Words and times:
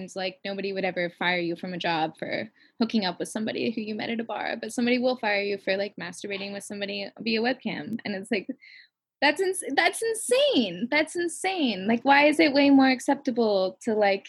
and 0.00 0.10
like 0.16 0.38
nobody 0.44 0.72
would 0.72 0.84
ever 0.84 1.12
fire 1.18 1.38
you 1.38 1.54
from 1.54 1.74
a 1.74 1.78
job 1.78 2.16
for 2.18 2.50
hooking 2.80 3.04
up 3.04 3.18
with 3.18 3.28
somebody 3.28 3.70
who 3.70 3.82
you 3.82 3.94
met 3.94 4.10
at 4.10 4.20
a 4.20 4.24
bar, 4.24 4.56
but 4.60 4.72
somebody 4.72 4.98
will 4.98 5.16
fire 5.16 5.42
you 5.42 5.58
for 5.58 5.76
like 5.76 5.94
masturbating 6.00 6.52
with 6.52 6.64
somebody 6.64 7.08
via 7.20 7.40
webcam. 7.40 7.98
And 8.04 8.14
it's 8.14 8.30
like 8.30 8.48
that's 9.20 9.40
ins- 9.40 9.62
that's 9.76 10.02
insane. 10.02 10.88
That's 10.90 11.14
insane. 11.14 11.86
Like 11.86 12.02
why 12.02 12.26
is 12.26 12.40
it 12.40 12.54
way 12.54 12.70
more 12.70 12.88
acceptable 12.88 13.78
to 13.82 13.94
like 13.94 14.26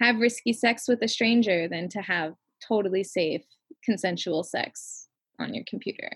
have 0.00 0.18
risky 0.18 0.52
sex 0.52 0.88
with 0.88 1.00
a 1.02 1.08
stranger 1.08 1.68
than 1.68 1.88
to 1.90 2.02
have 2.02 2.34
totally 2.66 3.04
safe 3.04 3.42
consensual 3.84 4.42
sex 4.42 5.08
on 5.38 5.54
your 5.54 5.64
computer? 5.68 6.10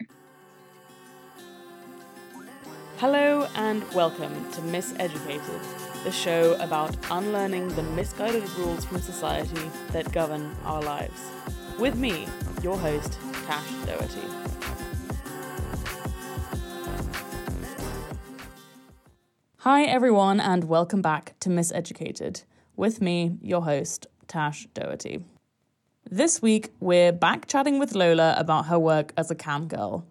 Hello 2.98 3.46
and 3.54 3.84
welcome 3.92 4.50
to 4.52 4.60
Miseducated, 4.62 5.85
the 6.06 6.12
show 6.12 6.54
about 6.60 6.96
unlearning 7.10 7.66
the 7.74 7.82
misguided 7.82 8.48
rules 8.50 8.84
from 8.84 9.00
society 9.00 9.68
that 9.90 10.12
govern 10.12 10.56
our 10.64 10.80
lives. 10.80 11.20
With 11.80 11.96
me, 11.96 12.28
your 12.62 12.78
host, 12.78 13.18
Tash 13.44 13.68
Doherty. 13.84 14.20
Hi, 19.56 19.82
everyone, 19.82 20.38
and 20.38 20.68
welcome 20.68 21.02
back 21.02 21.34
to 21.40 21.48
Miseducated. 21.48 22.44
With 22.76 23.00
me, 23.00 23.38
your 23.42 23.64
host, 23.64 24.06
Tash 24.28 24.68
Doherty. 24.74 25.24
This 26.08 26.40
week, 26.40 26.72
we're 26.78 27.10
back 27.10 27.48
chatting 27.48 27.80
with 27.80 27.96
Lola 27.96 28.36
about 28.38 28.66
her 28.66 28.78
work 28.78 29.12
as 29.16 29.32
a 29.32 29.34
cam 29.34 29.66
girl. 29.66 30.06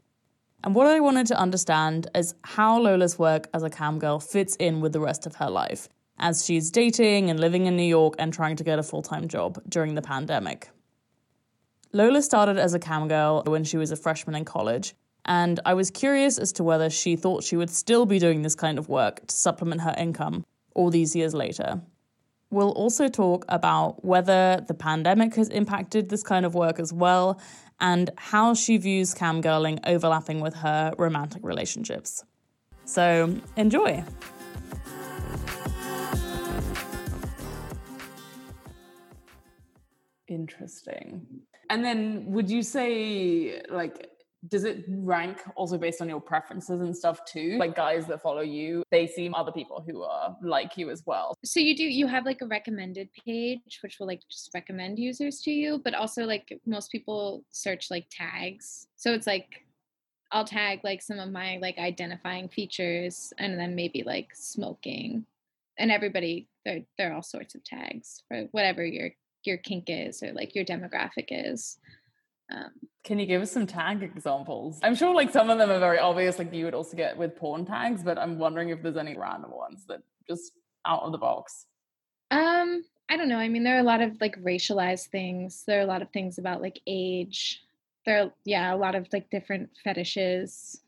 And 0.64 0.74
what 0.74 0.88
I 0.88 1.00
wanted 1.00 1.28
to 1.28 1.40
understand 1.40 2.08
is 2.16 2.34
how 2.44 2.80
Lola's 2.80 3.20
work 3.20 3.48
as 3.54 3.64
a 3.64 3.70
cam 3.70 4.00
girl 4.00 4.20
fits 4.20 4.56
in 4.56 4.82
with 4.82 4.94
the 4.94 5.00
rest 5.00 5.26
of 5.26 5.36
her 5.36 5.50
life, 5.50 5.90
as 6.18 6.46
she's 6.46 6.72
dating 6.72 7.30
and 7.30 7.40
living 7.40 7.68
in 7.68 7.76
New 7.76 7.84
York 7.84 8.16
and 8.18 8.34
trying 8.34 8.56
to 8.56 8.64
get 8.64 8.80
a 8.80 8.84
full 8.84 9.02
time 9.02 9.28
job 9.28 9.62
during 9.70 9.96
the 9.96 10.02
pandemic. 10.02 10.70
Lola 11.94 12.22
started 12.22 12.58
as 12.58 12.74
a 12.74 12.80
cam 12.80 13.08
girl 13.08 13.44
when 13.46 13.64
she 13.64 13.78
was 13.78 13.92
a 13.92 13.96
freshman 13.96 14.36
in 14.36 14.44
college, 14.44 14.96
and 15.24 15.60
I 15.66 15.74
was 15.74 15.92
curious 15.92 16.38
as 16.38 16.52
to 16.54 16.64
whether 16.64 16.90
she 16.90 17.16
thought 17.16 17.44
she 17.44 17.58
would 17.58 17.70
still 17.70 18.06
be 18.06 18.20
doing 18.20 18.42
this 18.42 18.56
kind 18.56 18.78
of 18.78 18.90
work 18.90 19.26
to 19.28 19.36
supplement 19.36 19.82
her 19.82 19.96
income 19.98 20.46
all 20.74 20.90
these 20.90 21.16
years 21.16 21.34
later. 21.34 21.82
We'll 22.56 22.72
also 22.72 23.10
talk 23.10 23.44
about 23.50 24.06
whether 24.06 24.64
the 24.66 24.74
pandemic 24.74 25.36
has 25.36 25.50
impacted 25.50 26.08
this 26.08 26.24
kind 26.24 26.46
of 26.46 26.56
work 26.56 26.80
as 26.80 26.94
well 26.94 27.38
and 27.82 28.10
how 28.16 28.54
she 28.54 28.78
views 28.78 29.14
camgirling 29.14 29.80
overlapping 29.86 30.40
with 30.40 30.54
her 30.54 30.94
romantic 30.98 31.44
relationships. 31.44 32.24
So, 32.86 33.36
enjoy! 33.58 34.06
Interesting. 40.30 41.28
And 41.70 41.84
then 41.84 42.24
would 42.28 42.50
you 42.50 42.64
say 42.64 43.64
like 43.70 44.15
does 44.48 44.64
it 44.64 44.86
rank 44.88 45.42
also 45.56 45.78
based 45.78 46.02
on 46.02 46.10
your 46.10 46.20
preferences 46.20 46.82
and 46.82 46.96
stuff 46.96 47.24
too? 47.26 47.58
Like 47.58 47.76
guys 47.76 48.06
that 48.08 48.22
follow 48.22 48.42
you 48.42 48.84
they 48.92 49.08
seem 49.08 49.34
other 49.34 49.52
people 49.52 49.84
who 49.86 50.04
are 50.04 50.36
like 50.42 50.78
you 50.78 50.90
as 50.90 51.04
well. 51.06 51.36
So 51.44 51.60
you 51.60 51.76
do 51.76 51.84
you 51.84 52.08
have 52.08 52.26
like 52.26 52.42
a 52.42 52.48
recommended 52.48 53.10
page 53.26 53.80
which 53.82 53.98
will 54.00 54.08
like 54.08 54.22
just 54.30 54.52
recommend 54.54 55.00
users 55.00 55.42
to 55.42 55.52
you 55.52 55.82
but 55.84 55.94
also 55.94 56.24
like 56.24 56.60
most 56.66 56.92
people 56.92 57.44
search 57.52 57.90
like 57.90 58.08
tags. 58.10 58.88
So 58.96 59.14
it's 59.14 59.28
like 59.28 59.62
i'll 60.32 60.46
tag 60.46 60.80
like 60.84 61.02
some 61.02 61.20
of 61.20 61.32
my 61.32 61.60
like 61.62 61.78
identifying 61.78 62.50
features 62.50 63.32
and 63.38 63.60
then 63.60 63.76
maybe 63.76 64.04
like 64.04 64.30
smoking. 64.34 65.26
And 65.78 65.92
everybody 65.92 66.48
there 66.66 66.82
there 66.98 67.12
are 67.12 67.16
all 67.16 67.24
sorts 67.24 67.56
of 67.56 67.64
tags 67.64 68.24
for 68.28 68.44
whatever 68.52 68.86
your 68.86 69.12
your 69.44 69.58
kink 69.58 69.86
is 69.88 70.24
or 70.24 70.34
like 70.34 70.56
your 70.56 70.66
demographic 70.66 71.28
is 71.30 71.78
um, 72.52 72.72
Can 73.04 73.20
you 73.20 73.26
give 73.26 73.42
us 73.42 73.52
some 73.52 73.68
tag 73.68 74.04
examples? 74.04 74.80
I'm 74.84 74.96
sure 74.96 75.14
like 75.14 75.32
some 75.32 75.50
of 75.50 75.58
them 75.58 75.72
are 75.72 75.80
very 75.80 76.00
obvious, 76.00 76.40
like 76.40 76.54
you 76.54 76.66
would 76.66 76.74
also 76.74 76.96
get 76.96 77.18
with 77.18 77.36
porn 77.36 77.66
tags, 77.66 78.04
but 78.04 78.18
I'm 78.18 78.38
wondering 78.38 78.70
if 78.70 78.82
there's 78.82 78.98
any 78.98 79.18
random 79.18 79.52
ones 79.52 79.86
that 79.88 80.02
just 80.28 80.54
out 80.86 81.04
of 81.04 81.12
the 81.12 81.18
box. 81.18 81.66
Um, 82.32 82.84
I 83.10 83.18
don't 83.18 83.30
know. 83.30 83.38
I 83.38 83.50
mean, 83.50 83.64
there 83.64 83.76
are 83.76 83.82
a 83.82 83.84
lot 83.84 84.02
of 84.02 84.20
like 84.20 84.42
racialized 84.42 85.08
things. 85.08 85.64
There 85.66 85.80
are 85.80 85.84
a 85.84 85.88
lot 85.88 86.02
of 86.02 86.10
things 86.10 86.38
about 86.38 86.62
like 86.62 86.80
age. 86.88 87.62
There 88.06 88.22
are 88.22 88.32
yeah, 88.46 88.74
a 88.74 88.78
lot 88.78 88.96
of 88.96 89.08
like 89.14 89.30
different 89.30 89.70
fetishes. 89.84 90.82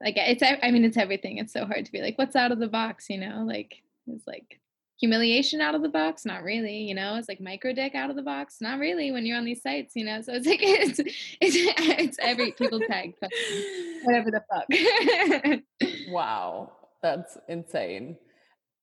Like 0.00 0.14
it's 0.16 0.42
I 0.42 0.70
mean, 0.70 0.84
it's 0.84 0.96
everything. 0.96 1.38
It's 1.38 1.52
so 1.52 1.64
hard 1.64 1.86
to 1.86 1.92
be 1.92 2.00
like, 2.00 2.18
what's 2.18 2.36
out 2.36 2.52
of 2.52 2.58
the 2.58 2.68
box, 2.68 3.10
you 3.10 3.18
know? 3.18 3.44
Like 3.46 3.82
it's 4.06 4.26
like 4.26 4.60
humiliation 5.00 5.60
out 5.60 5.74
of 5.74 5.82
the 5.82 5.88
box? 5.88 6.24
Not 6.24 6.42
really 6.42 6.78
you 6.78 6.94
know? 6.94 7.16
It's 7.16 7.28
like 7.28 7.40
micro 7.40 7.72
dick 7.72 7.94
out 7.94 8.10
of 8.10 8.16
the 8.16 8.22
box? 8.22 8.58
Not 8.60 8.78
really 8.78 9.10
when 9.10 9.26
you're 9.26 9.38
on 9.38 9.44
these 9.44 9.62
sites 9.62 9.92
you 9.96 10.04
know? 10.04 10.20
So 10.22 10.34
it's 10.34 10.46
like 10.46 10.60
it's 10.62 10.98
it's, 10.98 11.14
it's 11.40 12.18
every 12.20 12.52
people 12.52 12.80
tag 12.80 13.14
whatever 14.04 14.30
the 14.30 14.42
fuck. 14.48 15.90
Wow 16.08 16.72
that's 17.02 17.38
insane. 17.48 18.16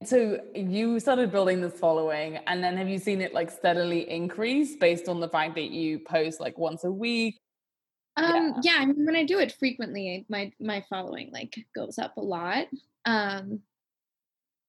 So 0.03 0.39
you 0.53 0.99
started 0.99 1.31
building 1.31 1.61
this 1.61 1.79
following 1.79 2.37
and 2.47 2.63
then 2.63 2.77
have 2.77 2.87
you 2.87 2.99
seen 2.99 3.21
it 3.21 3.33
like 3.33 3.49
steadily 3.49 4.09
increase 4.09 4.75
based 4.75 5.07
on 5.09 5.19
the 5.19 5.29
fact 5.29 5.55
that 5.55 5.71
you 5.71 5.99
post 5.99 6.39
like 6.39 6.57
once 6.57 6.83
a 6.83 6.91
week? 6.91 7.39
Um 8.15 8.55
yeah, 8.61 8.73
yeah 8.73 8.81
I 8.81 8.85
mean, 8.85 9.05
when 9.05 9.15
i 9.15 9.23
do 9.23 9.39
it 9.39 9.53
frequently 9.53 10.25
my 10.29 10.51
my 10.59 10.83
following 10.89 11.31
like 11.31 11.55
goes 11.75 11.97
up 11.97 12.17
a 12.17 12.21
lot. 12.21 12.67
Um 13.05 13.61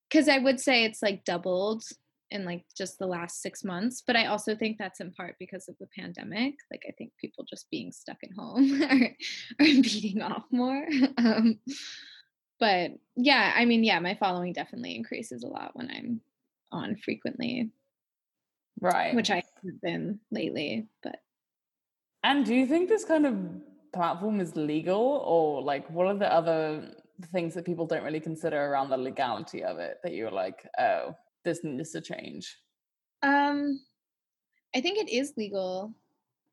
because 0.08 0.28
I 0.28 0.38
would 0.38 0.60
say 0.60 0.84
it's 0.84 1.02
like 1.02 1.24
doubled 1.24 1.84
in 2.30 2.44
like 2.44 2.64
just 2.76 2.98
the 2.98 3.06
last 3.06 3.40
six 3.42 3.64
months. 3.64 4.02
But 4.06 4.16
I 4.16 4.26
also 4.26 4.54
think 4.54 4.76
that's 4.78 5.00
in 5.00 5.12
part 5.12 5.36
because 5.38 5.68
of 5.68 5.76
the 5.78 5.88
pandemic. 5.98 6.54
Like 6.70 6.82
I 6.88 6.92
think 6.92 7.12
people 7.20 7.44
just 7.48 7.70
being 7.70 7.92
stuck 7.92 8.18
at 8.22 8.32
home 8.36 8.82
are, 8.90 9.10
are 9.60 9.82
beating 9.82 10.22
off 10.22 10.44
more. 10.50 10.86
Um, 11.18 11.58
but 12.60 12.92
yeah, 13.14 13.52
I 13.54 13.64
mean, 13.64 13.84
yeah, 13.84 14.00
my 14.00 14.16
following 14.16 14.52
definitely 14.52 14.96
increases 14.96 15.44
a 15.44 15.46
lot 15.46 15.70
when 15.74 15.90
I'm 15.90 16.20
on 16.72 16.96
frequently. 16.96 17.70
Right. 18.80 19.14
Which 19.14 19.30
I 19.30 19.44
haven't 19.56 19.80
been 19.80 20.20
lately, 20.30 20.88
but 21.02 21.20
and 22.24 22.44
do 22.44 22.54
you 22.54 22.66
think 22.66 22.88
this 22.88 23.04
kind 23.04 23.26
of 23.26 23.36
platform 23.92 24.40
is 24.40 24.56
legal 24.56 25.22
or 25.24 25.62
like 25.62 25.88
what 25.90 26.06
are 26.06 26.14
the 26.14 26.32
other 26.32 26.94
things 27.26 27.54
that 27.54 27.64
people 27.64 27.86
don't 27.86 28.04
really 28.04 28.20
consider 28.20 28.66
around 28.66 28.90
the 28.90 28.96
legality 28.96 29.62
of 29.62 29.78
it 29.78 29.98
that 30.02 30.14
you're 30.14 30.30
like, 30.30 30.66
oh, 30.78 31.14
this 31.44 31.60
needs 31.64 31.92
to 31.92 32.00
change? 32.00 32.56
Um, 33.22 33.80
I 34.74 34.80
think 34.80 34.98
it 34.98 35.10
is 35.10 35.34
legal. 35.36 35.92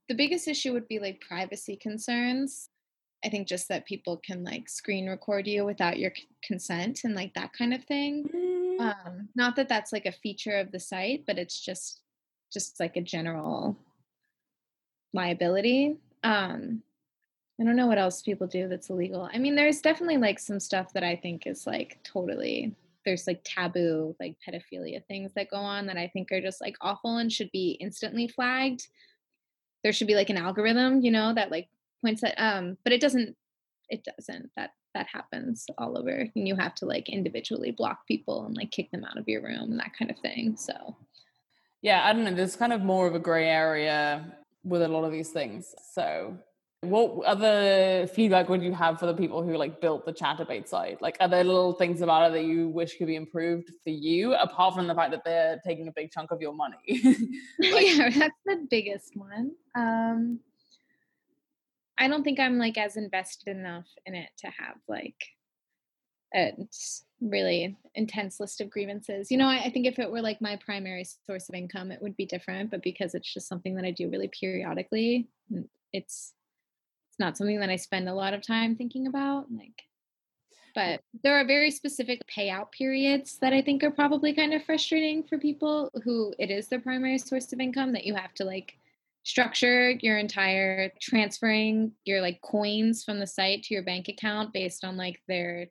The 0.10 0.16
biggest 0.16 0.48
issue 0.48 0.74
would 0.74 0.88
be 0.88 1.00
like 1.00 1.22
privacy 1.22 1.76
concerns. 1.76 2.70
I 3.24 3.30
think 3.30 3.48
just 3.48 3.70
that 3.70 3.86
people 3.86 4.22
can 4.26 4.44
like 4.44 4.70
screen 4.70 5.10
record 5.10 5.48
you 5.48 5.66
without 5.66 5.98
your 5.98 6.12
c- 6.16 6.28
consent 6.44 7.02
and 7.04 7.16
like 7.16 7.34
that 7.34 7.54
kind 7.54 7.74
of 7.74 7.84
thing. 7.86 8.30
Mm. 8.34 8.80
Um, 8.80 9.30
not 9.36 9.56
that 9.56 9.70
that's 9.70 9.92
like 9.92 10.06
a 10.06 10.12
feature 10.12 10.58
of 10.58 10.72
the 10.72 10.80
site, 10.80 11.24
but 11.26 11.40
it's 11.40 11.60
just 11.60 12.02
just 12.54 12.80
like 12.80 12.96
a 12.98 13.02
general 13.02 13.78
liability. 15.14 15.98
Um, 16.24 16.84
I 17.60 17.64
don't 17.64 17.76
know 17.76 17.88
what 17.88 17.98
else 17.98 18.22
people 18.22 18.48
do 18.48 18.68
that's 18.68 18.90
illegal. 18.90 19.30
I 19.34 19.38
mean, 19.38 19.56
there's 19.56 19.82
definitely 19.82 20.18
like 20.18 20.40
some 20.40 20.60
stuff 20.60 20.92
that 20.94 21.04
I 21.04 21.16
think 21.16 21.48
is 21.48 21.66
like 21.66 22.00
totally 22.04 22.76
there's 23.06 23.28
like 23.28 23.42
taboo 23.44 24.16
like 24.20 24.36
pedophilia 24.46 25.06
things 25.06 25.32
that 25.36 25.52
go 25.52 25.58
on 25.58 25.86
that 25.86 25.98
I 25.98 26.08
think 26.08 26.32
are 26.32 26.42
just 26.42 26.60
like 26.60 26.76
awful 26.82 27.18
and 27.18 27.32
should 27.32 27.52
be 27.52 27.78
instantly 27.80 28.28
flagged. 28.28 28.88
There 29.84 29.94
should 29.94 30.08
be 30.08 30.16
like 30.16 30.32
an 30.32 30.38
algorithm, 30.38 31.02
you 31.02 31.12
know, 31.12 31.34
that 31.34 31.52
like 31.52 31.70
points 32.04 32.24
at 32.24 32.34
um 32.38 32.78
but 32.84 32.92
it 32.92 33.00
doesn't 33.00 33.38
it 33.90 34.04
doesn't. 34.04 34.50
That 34.58 34.72
that 34.96 35.08
happens 35.08 35.68
all 35.78 35.98
over 35.98 36.28
and 36.36 36.48
you 36.48 36.56
have 36.56 36.74
to 36.76 36.86
like 36.86 37.10
individually 37.10 37.72
block 37.72 38.08
people 38.08 38.46
and 38.46 38.58
like 38.58 38.72
kick 38.72 38.90
them 38.92 39.06
out 39.06 39.18
of 39.18 39.28
your 39.28 39.44
room 39.44 39.72
and 39.72 39.80
that 39.80 39.92
kind 39.98 40.10
of 40.10 40.18
thing. 40.20 40.58
So 40.58 40.96
yeah, 41.82 42.02
I 42.04 42.14
don't 42.14 42.24
know. 42.24 42.34
There's 42.34 42.56
kind 42.56 42.74
of 42.74 42.82
more 42.82 43.06
of 43.06 43.14
a 43.14 43.20
gray 43.20 43.48
area 43.48 44.26
with 44.64 44.82
a 44.82 44.88
lot 44.88 45.04
of 45.04 45.12
these 45.12 45.30
things. 45.30 45.76
So 45.94 46.36
what 46.82 47.26
other 47.26 48.08
feedback 48.08 48.50
would 48.50 48.62
you 48.62 48.72
have 48.74 49.00
for 49.00 49.06
the 49.08 49.14
people 49.14 49.42
who 49.42 49.58
like 49.58 49.82
built 49.82 50.06
the 50.06 50.14
Chaturbate 50.14 50.68
site? 50.68 51.02
Like, 51.02 51.18
are 51.20 51.28
there 51.28 51.44
little 51.44 51.74
things 51.74 52.02
about 52.02 52.30
it 52.30 52.34
that 52.34 52.44
you 52.44 52.70
wish 52.70 52.98
could 52.98 53.08
be 53.08 53.16
improved 53.16 53.72
for 53.84 53.90
you, 53.90 54.34
apart 54.36 54.76
from 54.76 54.88
the 54.88 54.96
fact 54.96 55.12
that 55.12 55.24
they're 55.24 55.60
taking 55.66 55.88
a 55.88 55.92
big 55.92 56.12
chunk 56.12 56.32
of 56.32 56.42
your 56.42 56.54
money? 56.54 56.78
like, 57.60 57.96
yeah, 57.96 58.10
that's 58.10 58.40
the 58.46 58.68
biggest 58.70 59.16
one. 59.16 59.52
Um, 59.76 60.40
I 61.98 62.08
don't 62.08 62.24
think 62.24 62.40
I'm 62.40 62.58
like 62.58 62.78
as 62.78 62.98
invested 62.98 63.56
enough 63.56 63.88
in 64.06 64.16
it 64.16 64.30
to 64.40 64.48
have 64.48 64.76
like 64.88 65.16
a 66.36 66.52
really 67.22 67.78
intense 67.96 68.40
list 68.40 68.60
of 68.60 68.70
grievances. 68.70 69.32
You 69.32 69.38
know, 69.38 69.48
I, 69.48 69.64
I 69.66 69.70
think 69.70 69.86
if 69.86 70.00
it 70.00 70.12
were 70.12 70.22
like 70.22 70.42
my 70.42 70.58
primary 70.58 71.06
source 71.26 71.48
of 71.48 71.56
income, 71.56 71.92
it 71.92 72.02
would 72.02 72.18
be 72.18 72.26
different. 72.26 72.72
But 72.72 72.84
because 72.84 73.16
it's 73.16 73.34
just 73.34 73.48
something 73.48 73.76
that 73.76 73.86
I 73.86 73.92
do 73.92 74.10
really 74.10 74.30
periodically, 74.40 75.30
it's 75.94 76.34
it's 77.16 77.20
not 77.22 77.38
something 77.38 77.62
that 77.62 77.70
I 77.70 77.78
spend 77.78 78.10
a 78.10 78.14
lot 78.14 78.34
of 78.34 78.46
time 78.46 78.76
thinking 78.76 79.08
about. 79.08 79.46
Like, 79.50 79.84
But 80.76 81.00
there 81.24 81.40
are 81.40 81.46
very 81.46 81.72
specific 81.72 82.22
payout 82.28 82.74
periods 82.74 83.38
that 83.40 83.54
I 83.54 83.62
think 83.62 83.84
are 83.84 83.92
probably 83.92 84.34
kind 84.34 84.54
of 84.54 84.66
frustrating 84.66 85.24
for 85.24 85.38
people 85.38 85.90
who 86.04 86.34
it 86.38 86.52
is 86.52 86.68
their 86.68 86.82
primary 86.82 87.18
source 87.18 87.54
of 87.54 87.62
income 87.62 87.94
that 87.94 88.06
you 88.06 88.16
have 88.16 88.34
to 88.34 88.44
like 88.44 88.74
structure 89.24 89.92
your 89.92 90.18
entire 90.18 90.92
transferring 91.02 91.94
your 92.04 92.20
like 92.20 92.42
coins 92.42 93.06
from 93.06 93.20
the 93.20 93.26
site 93.26 93.64
to 93.64 93.74
your 93.74 93.84
bank 93.84 94.10
account 94.10 94.52
based 94.52 94.84
on 94.84 94.98
like 94.98 95.22
their 95.30 95.68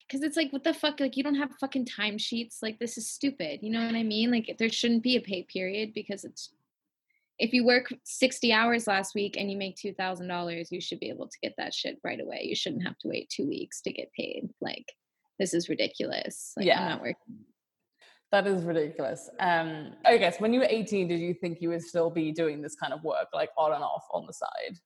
because 0.00 0.22
it's 0.22 0.36
like 0.36 0.52
what 0.52 0.64
the 0.64 0.74
fuck 0.74 0.98
like 0.98 1.16
you 1.16 1.22
don't 1.22 1.36
have 1.36 1.50
fucking 1.60 1.86
timesheets 1.86 2.56
like 2.62 2.80
this 2.80 2.98
is 2.98 3.08
stupid 3.08 3.60
you 3.62 3.70
know 3.70 3.86
what 3.86 3.94
i 3.94 4.02
mean 4.02 4.32
like 4.32 4.56
there 4.58 4.68
shouldn't 4.68 5.04
be 5.04 5.14
a 5.14 5.20
pay 5.20 5.44
period 5.44 5.94
because 5.94 6.24
it's 6.24 6.50
if 7.40 7.52
you 7.52 7.64
work 7.64 7.92
60 8.04 8.52
hours 8.52 8.86
last 8.86 9.14
week 9.14 9.36
and 9.36 9.50
you 9.50 9.56
make 9.56 9.76
$2000 9.76 10.66
you 10.70 10.80
should 10.80 11.00
be 11.00 11.08
able 11.08 11.28
to 11.28 11.38
get 11.42 11.54
that 11.58 11.74
shit 11.74 11.98
right 12.04 12.20
away 12.20 12.42
you 12.44 12.54
shouldn't 12.54 12.86
have 12.86 12.98
to 12.98 13.08
wait 13.08 13.30
two 13.30 13.46
weeks 13.46 13.80
to 13.82 13.92
get 13.92 14.12
paid 14.12 14.50
like 14.60 14.92
this 15.38 15.54
is 15.54 15.68
ridiculous 15.68 16.52
like, 16.56 16.66
yeah 16.66 16.80
i'm 16.80 16.88
not 16.90 17.02
working 17.02 17.38
that 18.32 18.46
is 18.46 18.62
ridiculous. 18.62 19.28
Um, 19.40 19.92
I 20.04 20.16
guess 20.16 20.40
when 20.40 20.54
you 20.54 20.60
were 20.60 20.66
18, 20.68 21.08
did 21.08 21.18
you 21.18 21.34
think 21.34 21.60
you 21.60 21.70
would 21.70 21.82
still 21.82 22.10
be 22.10 22.30
doing 22.30 22.62
this 22.62 22.76
kind 22.76 22.92
of 22.92 23.02
work, 23.02 23.26
like 23.34 23.50
on 23.58 23.72
and 23.72 23.82
off 23.82 24.04
on 24.12 24.24
the 24.26 24.32
side? 24.32 24.78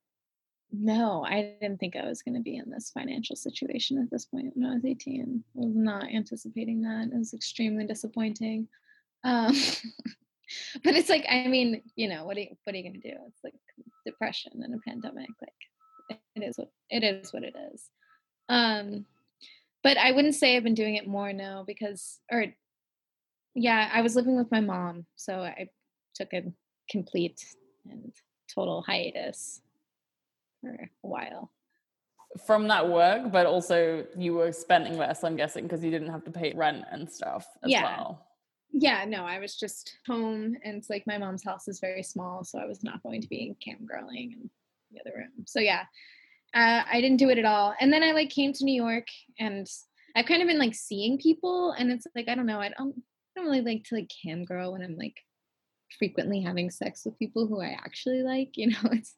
No, 0.72 1.24
I 1.24 1.54
didn't 1.60 1.78
think 1.78 1.94
I 1.94 2.06
was 2.06 2.22
going 2.22 2.36
to 2.36 2.40
be 2.40 2.56
in 2.56 2.70
this 2.70 2.90
financial 2.90 3.36
situation 3.36 3.98
at 3.98 4.10
this 4.10 4.24
point 4.24 4.52
when 4.54 4.70
I 4.70 4.74
was 4.74 4.84
18. 4.84 5.44
I 5.56 5.60
was 5.60 5.76
not 5.76 6.04
anticipating 6.04 6.80
that. 6.82 7.10
It 7.12 7.18
was 7.18 7.34
extremely 7.34 7.86
disappointing. 7.86 8.66
Um, 9.24 9.54
but 10.85 10.94
it's 10.94 11.08
like, 11.08 11.25
I 11.29 11.46
mean, 11.46 11.82
you 11.96 12.08
know, 12.08 12.25
what 12.25 12.37
are 12.37 12.41
you, 12.41 12.56
what 12.64 12.75
are 12.75 12.79
you 12.79 12.85
going 12.85 13.00
to 13.00 13.11
do? 13.11 13.17
It's 13.29 13.44
like 13.44 13.55
depression 14.05 14.52
and 14.62 14.75
a 14.75 14.79
pandemic. 14.79 15.29
Like 15.41 16.20
it 16.37 16.43
is 16.43 16.58
what 16.58 16.70
it 16.91 17.02
is 17.02 17.32
what 17.32 17.44
it 17.44 17.55
is. 17.73 17.91
Um, 18.49 19.06
but 19.82 19.99
I 19.99 20.12
wouldn't 20.12 20.35
say 20.35 20.56
I've 20.56 20.64
been 20.64 20.75
doing 20.75 20.96
it 20.96 21.06
more 21.06 21.32
now 21.32 21.64
because, 21.67 22.20
or 22.31 22.46
yeah, 23.55 23.91
I 23.93 24.00
was 24.00 24.17
living 24.17 24.37
with 24.37 24.50
my 24.50 24.61
mom, 24.61 25.06
so 25.17 25.41
I 25.41 25.69
took 26.14 26.32
a 26.32 26.43
complete 26.91 27.44
and 27.91 28.12
total 28.52 28.82
hiatus 28.82 29.61
for 30.61 30.70
a 30.73 31.06
while. 31.06 31.50
From 32.46 32.67
that 32.69 32.88
work, 32.88 33.31
but 33.31 33.46
also 33.46 34.05
you 34.17 34.35
were 34.35 34.52
spending 34.52 34.96
less, 34.99 35.23
I'm 35.23 35.37
guessing, 35.37 35.64
because 35.64 35.85
you 35.85 35.91
didn't 35.91 36.11
have 36.11 36.25
to 36.25 36.32
pay 36.32 36.52
rent 36.52 36.85
and 36.91 37.08
stuff 37.08 37.46
as 37.62 37.70
yeah. 37.70 37.82
well. 37.82 38.26
Yeah, 38.76 39.04
no, 39.04 39.24
I 39.24 39.38
was 39.38 39.54
just 39.54 39.98
home, 40.04 40.56
and 40.64 40.76
it's 40.76 40.90
like 40.90 41.06
my 41.06 41.16
mom's 41.16 41.44
house 41.44 41.68
is 41.68 41.78
very 41.78 42.02
small, 42.02 42.42
so 42.42 42.58
I 42.58 42.66
was 42.66 42.82
not 42.82 43.00
going 43.04 43.20
to 43.20 43.28
be 43.28 43.56
camgirling 43.64 44.32
in 44.32 44.50
the 44.90 45.00
other 45.00 45.16
room. 45.16 45.30
So 45.46 45.60
yeah, 45.60 45.82
uh, 46.54 46.82
I 46.90 47.00
didn't 47.00 47.18
do 47.18 47.30
it 47.30 47.38
at 47.38 47.44
all. 47.44 47.72
And 47.80 47.92
then 47.92 48.02
I 48.02 48.10
like 48.10 48.30
came 48.30 48.52
to 48.52 48.64
New 48.64 48.74
York, 48.74 49.06
and 49.38 49.68
I've 50.16 50.26
kind 50.26 50.42
of 50.42 50.48
been 50.48 50.58
like 50.58 50.74
seeing 50.74 51.18
people, 51.18 51.70
and 51.78 51.92
it's 51.92 52.04
like 52.16 52.28
I 52.28 52.34
don't 52.34 52.46
know, 52.46 52.60
I 52.60 52.70
don't 52.76 52.96
I 53.36 53.40
don't 53.40 53.48
really 53.48 53.60
like 53.60 53.84
to 53.84 53.94
like 53.94 54.10
camgirl 54.26 54.72
when 54.72 54.82
I'm 54.82 54.96
like 54.96 55.20
frequently 55.96 56.40
having 56.40 56.68
sex 56.68 57.02
with 57.04 57.16
people 57.16 57.46
who 57.46 57.60
I 57.60 57.76
actually 57.78 58.22
like, 58.22 58.56
you 58.56 58.70
know, 58.70 58.78
it's 58.90 59.14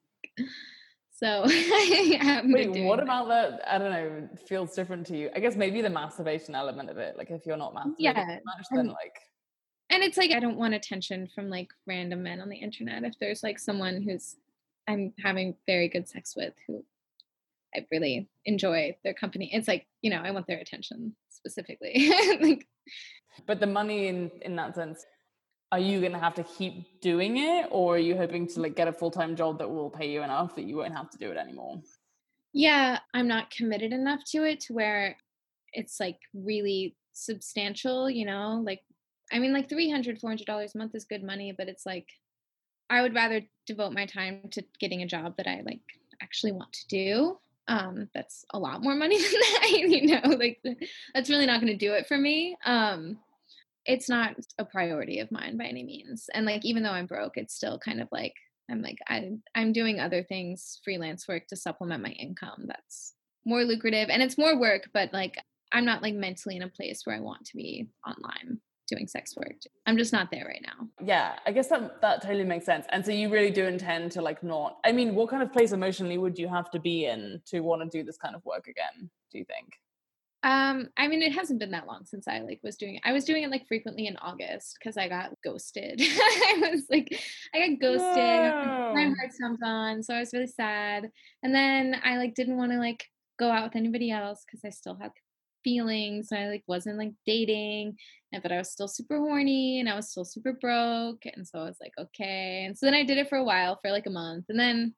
so 1.14 1.44
Wait, 1.46 2.84
what 2.84 3.00
about 3.00 3.28
that? 3.28 3.62
I 3.66 3.78
don't 3.78 3.90
know, 3.90 4.28
feels 4.46 4.74
different 4.74 5.06
to 5.06 5.16
you. 5.16 5.30
I 5.34 5.40
guess 5.40 5.56
maybe 5.56 5.80
the 5.80 5.88
masturbation 5.88 6.54
element 6.54 6.90
of 6.90 6.98
it. 6.98 7.16
Like 7.16 7.30
if 7.30 7.46
you're 7.46 7.56
not 7.56 7.74
masturbating 7.74 7.94
yeah, 7.98 8.38
much, 8.44 8.66
then 8.70 8.88
like 8.88 9.16
and 9.90 10.02
it's 10.02 10.16
like 10.16 10.32
I 10.32 10.40
don't 10.40 10.56
want 10.56 10.74
attention 10.74 11.28
from 11.34 11.48
like 11.48 11.68
random 11.86 12.22
men 12.22 12.40
on 12.40 12.48
the 12.48 12.56
internet. 12.56 13.04
If 13.04 13.18
there's 13.18 13.42
like 13.42 13.58
someone 13.58 14.02
who's 14.02 14.36
I'm 14.88 15.12
having 15.22 15.56
very 15.66 15.88
good 15.88 16.08
sex 16.08 16.34
with 16.36 16.54
who 16.66 16.84
I 17.74 17.86
really 17.90 18.28
enjoy 18.44 18.96
their 19.04 19.14
company, 19.14 19.50
it's 19.52 19.68
like, 19.68 19.86
you 20.02 20.10
know, 20.10 20.22
I 20.24 20.30
want 20.30 20.46
their 20.46 20.58
attention 20.58 21.14
specifically. 21.28 22.12
like 22.40 22.66
but 23.46 23.60
the 23.60 23.66
money 23.66 24.08
in 24.08 24.30
in 24.42 24.56
that 24.56 24.74
sense, 24.74 25.04
are 25.72 25.78
you 25.78 26.00
going 26.00 26.12
to 26.12 26.18
have 26.18 26.34
to 26.34 26.44
keep 26.44 27.00
doing 27.00 27.38
it, 27.38 27.68
or 27.70 27.96
are 27.96 27.98
you 27.98 28.16
hoping 28.16 28.46
to 28.48 28.60
like 28.60 28.76
get 28.76 28.88
a 28.88 28.92
full 28.92 29.10
time 29.10 29.36
job 29.36 29.58
that 29.58 29.68
will 29.68 29.90
pay 29.90 30.10
you 30.10 30.22
enough 30.22 30.54
that 30.56 30.64
you 30.64 30.76
won't 30.76 30.96
have 30.96 31.10
to 31.10 31.18
do 31.18 31.30
it 31.30 31.36
anymore? 31.36 31.80
Yeah, 32.52 33.00
I'm 33.12 33.28
not 33.28 33.50
committed 33.50 33.92
enough 33.92 34.20
to 34.28 34.44
it 34.44 34.60
to 34.60 34.72
where 34.72 35.16
it's 35.72 36.00
like 36.00 36.18
really 36.32 36.96
substantial. 37.12 38.08
You 38.08 38.26
know, 38.26 38.62
like 38.64 38.82
I 39.32 39.38
mean, 39.38 39.52
like 39.52 39.68
300 39.68 40.20
400 40.20 40.46
dollars 40.46 40.74
a 40.74 40.78
month 40.78 40.94
is 40.94 41.04
good 41.04 41.22
money, 41.22 41.54
but 41.56 41.68
it's 41.68 41.86
like 41.86 42.08
I 42.88 43.02
would 43.02 43.14
rather 43.14 43.42
devote 43.66 43.92
my 43.92 44.06
time 44.06 44.48
to 44.52 44.62
getting 44.78 45.02
a 45.02 45.08
job 45.08 45.36
that 45.36 45.48
I 45.48 45.62
like 45.64 45.80
actually 46.20 46.52
want 46.52 46.72
to 46.72 46.86
do 46.88 47.38
um 47.68 48.08
that's 48.14 48.44
a 48.50 48.58
lot 48.58 48.82
more 48.82 48.94
money 48.94 49.18
than 49.20 49.30
that 49.32 49.70
you 49.70 50.06
know 50.06 50.36
like 50.36 50.60
that's 51.14 51.30
really 51.30 51.46
not 51.46 51.60
going 51.60 51.72
to 51.72 51.86
do 51.86 51.92
it 51.92 52.06
for 52.06 52.16
me 52.16 52.56
um 52.64 53.18
it's 53.84 54.08
not 54.08 54.36
a 54.58 54.64
priority 54.64 55.20
of 55.20 55.30
mine 55.30 55.56
by 55.56 55.64
any 55.64 55.82
means 55.82 56.28
and 56.34 56.46
like 56.46 56.64
even 56.64 56.82
though 56.82 56.90
i'm 56.90 57.06
broke 57.06 57.36
it's 57.36 57.54
still 57.54 57.78
kind 57.78 58.00
of 58.00 58.08
like 58.12 58.34
i'm 58.70 58.82
like 58.82 58.98
I, 59.08 59.30
i'm 59.54 59.72
doing 59.72 59.98
other 59.98 60.22
things 60.22 60.80
freelance 60.84 61.26
work 61.28 61.46
to 61.48 61.56
supplement 61.56 62.02
my 62.02 62.10
income 62.10 62.66
that's 62.66 63.14
more 63.44 63.64
lucrative 63.64 64.08
and 64.10 64.22
it's 64.22 64.38
more 64.38 64.58
work 64.58 64.88
but 64.92 65.12
like 65.12 65.36
i'm 65.72 65.84
not 65.84 66.02
like 66.02 66.14
mentally 66.14 66.56
in 66.56 66.62
a 66.62 66.68
place 66.68 67.02
where 67.04 67.16
i 67.16 67.20
want 67.20 67.44
to 67.46 67.56
be 67.56 67.88
online 68.06 68.60
doing 68.86 69.06
sex 69.06 69.36
work. 69.36 69.56
I'm 69.86 69.96
just 69.96 70.12
not 70.12 70.30
there 70.30 70.44
right 70.46 70.64
now. 70.64 70.88
Yeah, 71.04 71.38
I 71.46 71.52
guess 71.52 71.68
that 71.68 72.00
that 72.00 72.22
totally 72.22 72.44
makes 72.44 72.64
sense. 72.64 72.86
And 72.90 73.04
so 73.04 73.12
you 73.12 73.28
really 73.28 73.50
do 73.50 73.66
intend 73.66 74.12
to 74.12 74.22
like 74.22 74.42
not 74.42 74.78
I 74.84 74.92
mean, 74.92 75.14
what 75.14 75.30
kind 75.30 75.42
of 75.42 75.52
place 75.52 75.72
emotionally 75.72 76.18
would 76.18 76.38
you 76.38 76.48
have 76.48 76.70
to 76.70 76.78
be 76.78 77.06
in 77.06 77.40
to 77.46 77.60
want 77.60 77.82
to 77.82 77.88
do 77.88 78.04
this 78.04 78.16
kind 78.16 78.34
of 78.34 78.44
work 78.44 78.66
again, 78.68 79.10
do 79.30 79.38
you 79.38 79.44
think? 79.44 79.74
Um, 80.42 80.90
I 80.96 81.08
mean, 81.08 81.22
it 81.22 81.32
hasn't 81.32 81.58
been 81.58 81.72
that 81.72 81.88
long 81.88 82.04
since 82.04 82.28
I 82.28 82.38
like 82.38 82.60
was 82.62 82.76
doing 82.76 82.96
it. 82.96 83.02
I 83.04 83.12
was 83.12 83.24
doing 83.24 83.42
it 83.42 83.50
like 83.50 83.66
frequently 83.66 84.06
in 84.06 84.16
August 84.18 84.76
because 84.78 84.96
I 84.96 85.08
got 85.08 85.32
ghosted. 85.42 86.00
I 86.00 86.68
was 86.70 86.84
like, 86.88 87.20
I 87.52 87.68
got 87.68 87.80
ghosted. 87.80 88.16
No. 88.16 88.92
My 88.94 89.12
heart 89.18 89.32
stomped 89.32 89.62
on, 89.64 90.04
so 90.04 90.14
I 90.14 90.20
was 90.20 90.32
really 90.32 90.46
sad. 90.46 91.10
And 91.42 91.52
then 91.52 91.96
I 92.04 92.16
like 92.18 92.34
didn't 92.34 92.58
want 92.58 92.70
to 92.70 92.78
like 92.78 93.06
go 93.38 93.50
out 93.50 93.64
with 93.64 93.76
anybody 93.76 94.12
else 94.12 94.44
because 94.46 94.64
I 94.64 94.70
still 94.70 94.94
had 94.94 95.10
feelings. 95.66 96.28
I 96.32 96.46
like 96.46 96.62
wasn't 96.68 96.98
like 96.98 97.12
dating, 97.26 97.96
and 98.32 98.42
but 98.42 98.52
I 98.52 98.58
was 98.58 98.70
still 98.70 98.86
super 98.86 99.18
horny 99.18 99.80
and 99.80 99.88
I 99.88 99.96
was 99.96 100.10
still 100.10 100.24
super 100.24 100.52
broke. 100.52 101.26
And 101.26 101.46
so 101.46 101.58
I 101.58 101.64
was 101.64 101.78
like, 101.80 101.94
okay. 101.98 102.64
And 102.66 102.78
so 102.78 102.86
then 102.86 102.94
I 102.94 103.02
did 103.02 103.18
it 103.18 103.28
for 103.28 103.38
a 103.38 103.44
while, 103.44 103.78
for 103.82 103.90
like 103.90 104.06
a 104.06 104.10
month, 104.10 104.44
and 104.48 104.58
then 104.58 104.94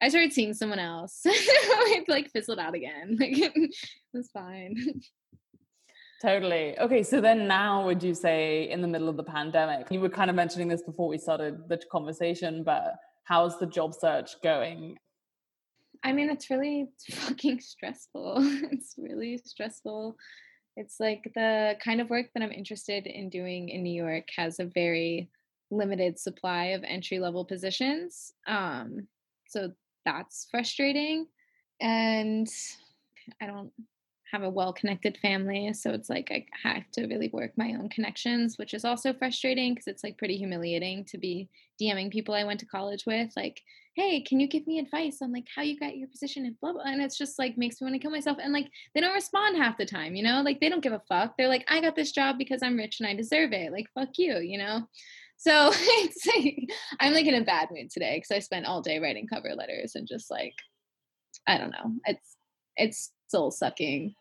I 0.00 0.08
started 0.08 0.32
seeing 0.32 0.54
someone 0.54 0.78
else. 0.78 1.20
it 1.24 2.08
like 2.08 2.30
fizzled 2.30 2.58
out 2.58 2.74
again. 2.74 3.16
Like 3.20 3.38
it 3.38 3.70
was 4.14 4.30
fine. 4.32 4.76
Totally. 6.22 6.78
Okay, 6.78 7.02
so 7.02 7.20
then 7.20 7.48
now 7.48 7.84
would 7.84 8.02
you 8.02 8.14
say 8.14 8.70
in 8.70 8.80
the 8.80 8.88
middle 8.88 9.08
of 9.08 9.16
the 9.16 9.24
pandemic, 9.24 9.90
you 9.90 10.00
were 10.00 10.08
kind 10.08 10.30
of 10.30 10.36
mentioning 10.36 10.68
this 10.68 10.82
before 10.82 11.08
we 11.08 11.18
started 11.18 11.68
the 11.68 11.80
conversation, 11.90 12.62
but 12.62 12.94
how's 13.24 13.58
the 13.58 13.66
job 13.66 13.92
search 13.92 14.30
going? 14.40 14.96
I 16.04 16.12
mean, 16.12 16.30
it's 16.30 16.50
really 16.50 16.88
fucking 17.10 17.60
stressful. 17.60 18.36
it's 18.72 18.94
really 18.98 19.38
stressful. 19.44 20.16
It's 20.76 20.98
like 20.98 21.30
the 21.34 21.76
kind 21.84 22.00
of 22.00 22.10
work 22.10 22.26
that 22.34 22.42
I'm 22.42 22.52
interested 22.52 23.06
in 23.06 23.28
doing 23.28 23.68
in 23.68 23.82
New 23.82 23.92
York 23.92 24.28
has 24.36 24.58
a 24.58 24.64
very 24.64 25.28
limited 25.70 26.18
supply 26.18 26.66
of 26.66 26.84
entry 26.84 27.18
level 27.18 27.44
positions. 27.44 28.32
Um, 28.46 29.06
so 29.48 29.72
that's 30.04 30.48
frustrating. 30.50 31.26
And 31.80 32.48
I 33.40 33.46
don't 33.46 33.72
have 34.32 34.42
a 34.42 34.50
well 34.50 34.72
connected 34.72 35.18
family. 35.18 35.72
So 35.74 35.90
it's 35.90 36.08
like 36.08 36.30
I 36.30 36.46
have 36.68 36.90
to 36.92 37.06
really 37.06 37.28
work 37.32 37.52
my 37.56 37.74
own 37.78 37.90
connections, 37.90 38.56
which 38.56 38.72
is 38.72 38.84
also 38.84 39.12
frustrating 39.12 39.74
because 39.74 39.86
it's 39.86 40.02
like 40.02 40.16
pretty 40.16 40.38
humiliating 40.38 41.04
to 41.06 41.18
be 41.18 41.48
DMing 41.80 42.10
people 42.10 42.34
I 42.34 42.44
went 42.44 42.58
to 42.60 42.66
college 42.66 43.04
with, 43.06 43.30
like, 43.36 43.60
hey, 43.94 44.22
can 44.22 44.40
you 44.40 44.48
give 44.48 44.66
me 44.66 44.78
advice 44.78 45.18
on 45.20 45.32
like 45.32 45.44
how 45.54 45.60
you 45.60 45.78
got 45.78 45.98
your 45.98 46.08
position 46.08 46.46
and 46.46 46.58
blah 46.60 46.72
blah. 46.72 46.82
And 46.84 47.02
it's 47.02 47.18
just 47.18 47.38
like 47.38 47.58
makes 47.58 47.80
me 47.80 47.84
want 47.84 47.94
to 47.94 47.98
kill 47.98 48.10
myself. 48.10 48.38
And 48.42 48.54
like 48.54 48.68
they 48.94 49.02
don't 49.02 49.12
respond 49.12 49.58
half 49.58 49.76
the 49.76 49.84
time, 49.84 50.14
you 50.14 50.22
know, 50.22 50.40
like 50.40 50.60
they 50.60 50.70
don't 50.70 50.82
give 50.82 50.94
a 50.94 51.02
fuck. 51.08 51.36
They're 51.36 51.48
like, 51.48 51.66
I 51.68 51.82
got 51.82 51.94
this 51.94 52.12
job 52.12 52.38
because 52.38 52.62
I'm 52.62 52.76
rich 52.78 53.00
and 53.00 53.08
I 53.08 53.14
deserve 53.14 53.52
it. 53.52 53.70
Like, 53.70 53.86
fuck 53.94 54.10
you, 54.16 54.38
you 54.38 54.56
know? 54.56 54.88
So 55.36 55.70
it's 55.74 56.26
like 56.26 56.70
I'm 57.00 57.12
like 57.12 57.26
in 57.26 57.34
a 57.34 57.44
bad 57.44 57.68
mood 57.70 57.90
today 57.90 58.16
because 58.16 58.34
I 58.34 58.38
spent 58.38 58.64
all 58.64 58.80
day 58.80 58.98
writing 58.98 59.26
cover 59.26 59.54
letters 59.54 59.94
and 59.94 60.08
just 60.08 60.30
like 60.30 60.54
I 61.46 61.58
don't 61.58 61.70
know. 61.70 61.92
It's 62.06 62.36
it's 62.76 63.12
soul 63.28 63.50
sucking 63.50 64.14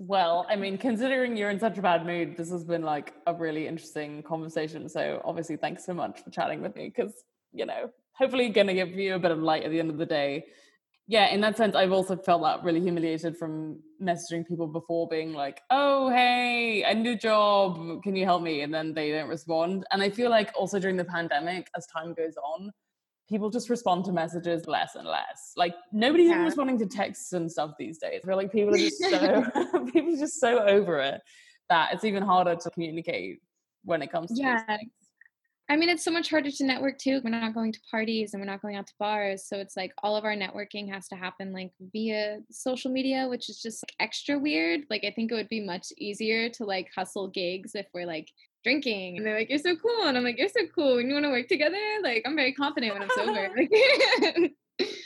well, 0.00 0.46
I 0.48 0.54
mean, 0.54 0.78
considering 0.78 1.36
you're 1.36 1.50
in 1.50 1.58
such 1.58 1.76
a 1.76 1.82
bad 1.82 2.06
mood, 2.06 2.36
this 2.36 2.52
has 2.52 2.62
been 2.62 2.82
like 2.82 3.14
a 3.26 3.34
really 3.34 3.66
interesting 3.66 4.22
conversation. 4.22 4.88
So, 4.88 5.20
obviously, 5.24 5.56
thanks 5.56 5.84
so 5.84 5.92
much 5.92 6.22
for 6.22 6.30
chatting 6.30 6.62
with 6.62 6.76
me 6.76 6.92
because, 6.94 7.12
you 7.52 7.66
know, 7.66 7.90
hopefully, 8.12 8.48
going 8.48 8.68
to 8.68 8.74
give 8.74 8.90
you 8.90 9.16
a 9.16 9.18
bit 9.18 9.32
of 9.32 9.40
light 9.40 9.64
at 9.64 9.72
the 9.72 9.80
end 9.80 9.90
of 9.90 9.98
the 9.98 10.06
day. 10.06 10.44
Yeah, 11.08 11.26
in 11.30 11.40
that 11.40 11.56
sense, 11.56 11.74
I've 11.74 11.90
also 11.90 12.16
felt 12.16 12.42
that 12.42 12.62
really 12.62 12.80
humiliated 12.80 13.36
from 13.36 13.80
messaging 14.00 14.46
people 14.46 14.68
before 14.68 15.08
being 15.08 15.32
like, 15.32 15.62
oh, 15.70 16.10
hey, 16.10 16.84
a 16.84 17.16
job. 17.16 18.02
Can 18.04 18.14
you 18.14 18.24
help 18.24 18.42
me? 18.42 18.60
And 18.60 18.72
then 18.72 18.94
they 18.94 19.10
don't 19.10 19.28
respond. 19.28 19.84
And 19.90 20.00
I 20.00 20.10
feel 20.10 20.30
like 20.30 20.52
also 20.54 20.78
during 20.78 20.96
the 20.96 21.04
pandemic, 21.04 21.68
as 21.76 21.86
time 21.86 22.14
goes 22.14 22.34
on, 22.36 22.70
people 23.28 23.50
just 23.50 23.68
respond 23.68 24.04
to 24.06 24.12
messages 24.12 24.66
less 24.66 24.94
and 24.94 25.06
less. 25.06 25.52
Like 25.56 25.74
nobody's 25.92 26.28
Yeah. 26.28 26.34
even 26.34 26.44
responding 26.46 26.78
to 26.78 26.86
texts 26.86 27.32
and 27.32 27.50
stuff 27.50 27.72
these 27.78 27.98
days. 27.98 28.20
I 28.24 28.26
feel 28.26 28.36
like 28.36 28.52
people 28.52 28.74
are 28.74 28.78
just 28.78 28.98
so 28.98 29.44
people 29.92 30.14
are 30.14 30.18
just 30.18 30.40
so 30.40 30.60
over 30.60 30.98
it 31.00 31.20
that 31.68 31.92
it's 31.92 32.04
even 32.04 32.22
harder 32.22 32.56
to 32.56 32.70
communicate 32.70 33.40
when 33.84 34.02
it 34.02 34.10
comes 34.10 34.30
to 34.30 34.40
Yeah. 34.42 34.64
things. 34.64 34.90
I 35.70 35.76
mean, 35.76 35.90
it's 35.90 36.02
so 36.02 36.10
much 36.10 36.30
harder 36.30 36.50
to 36.50 36.64
network 36.64 36.96
too. 36.96 37.20
We're 37.22 37.28
not 37.28 37.52
going 37.52 37.72
to 37.72 37.80
parties 37.90 38.32
and 38.32 38.40
we're 38.40 38.46
not 38.50 38.62
going 38.62 38.76
out 38.76 38.86
to 38.86 38.94
bars. 38.98 39.44
So 39.46 39.58
it's 39.58 39.76
like 39.76 39.92
all 40.02 40.16
of 40.16 40.24
our 40.24 40.34
networking 40.34 40.90
has 40.90 41.08
to 41.08 41.14
happen 41.14 41.52
like 41.52 41.72
via 41.92 42.38
social 42.50 42.90
media, 42.90 43.28
which 43.28 43.50
is 43.50 43.60
just 43.60 43.84
like, 43.84 43.94
extra 44.00 44.38
weird. 44.38 44.84
Like, 44.88 45.04
I 45.04 45.10
think 45.10 45.30
it 45.30 45.34
would 45.34 45.50
be 45.50 45.60
much 45.60 45.88
easier 45.98 46.48
to 46.48 46.64
like 46.64 46.88
hustle 46.96 47.28
gigs 47.28 47.72
if 47.74 47.86
we're 47.92 48.06
like 48.06 48.32
drinking 48.64 49.16
and 49.16 49.26
they're 49.26 49.36
like, 49.36 49.50
you're 49.50 49.58
so 49.58 49.76
cool. 49.76 50.06
And 50.06 50.16
I'm 50.16 50.24
like, 50.24 50.38
you're 50.38 50.48
so 50.48 50.66
cool. 50.74 50.98
And 50.98 51.08
you 51.08 51.14
want 51.14 51.24
to 51.24 51.30
work 51.30 51.48
together? 51.48 51.78
Like, 52.02 52.22
I'm 52.26 52.36
very 52.36 52.52
confident 52.52 52.94
when 52.94 53.02
I'm 53.02 53.10
sober. 53.10 53.50
Like, 53.56 54.52